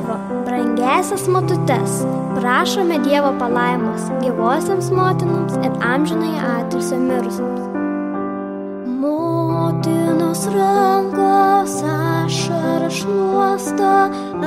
savo 0.00 0.18
brangesias 0.44 1.28
matutes, 1.28 2.04
prašome 2.40 2.98
Dievo 3.04 3.32
palaimos 3.38 4.00
gyvosiams 4.22 4.90
motinams 4.90 5.52
ir 5.66 5.72
amžinai 5.80 6.36
atilsio 6.58 6.98
mirusiems. 6.98 7.60
Motinos 9.02 10.46
rankos 10.54 11.82
ašara 11.82 12.90
šluosto 12.90 13.92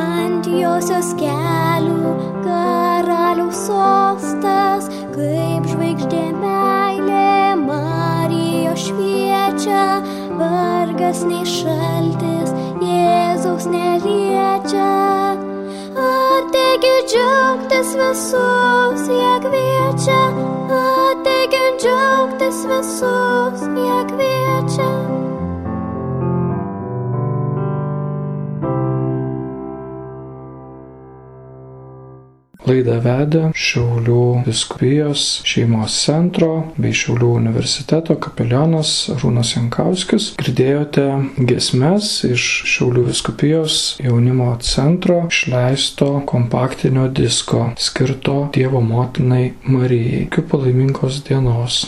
ant 0.06 0.48
josios 0.48 1.14
kelių 1.22 2.14
karaliaus 2.46 3.66
sostas, 3.68 4.90
kaip 5.16 5.70
žvaigždė 5.70 6.26
meilė 6.42 7.56
Marijos 7.66 8.88
šviečia, 8.88 9.86
vargas 10.40 11.26
nei 11.30 11.46
šaltis 11.46 12.56
Jėzaus 12.84 13.70
neliečia. 13.70 15.23
Ateikit 16.74 17.12
džiaugtis 17.12 17.90
visus, 18.00 19.04
jie 19.06 19.34
kviečia, 19.46 20.24
ateikit 20.74 21.78
džiaugtis 21.86 22.66
visus, 22.66 23.68
jie 23.78 24.00
kviečia. 24.10 25.23
Laidą 32.74 32.96
vedė 33.04 33.42
Šiaulių 33.54 34.22
biskupijos 34.48 35.24
šeimos 35.46 35.94
centro 36.08 36.48
bei 36.82 36.96
Šiaulių 36.98 37.28
universiteto 37.38 38.16
kapelionas 38.24 38.94
Rūnas 39.22 39.52
Jankauskis. 39.54 40.32
Girdėjote 40.42 41.06
gesmes 41.52 42.10
iš 42.26 42.48
Šiaulių 42.72 43.06
biskupijos 43.12 43.78
jaunimo 44.02 44.50
centro 44.66 45.20
išleisto 45.30 46.24
kompaktinio 46.30 47.06
disko 47.22 47.68
skirto 47.78 48.48
Dievo 48.58 48.82
motinai 48.82 49.52
Marijai. 49.70 50.26
Iki 50.26 50.48
palaimingos 50.50 51.22
dienos. 51.30 51.84